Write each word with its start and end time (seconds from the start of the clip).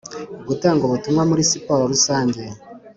gutanga 0.47 0.81
ubutumwa 0.83 1.21
muri 1.29 1.47
siporo 1.49 1.83
rusange; 1.93 2.43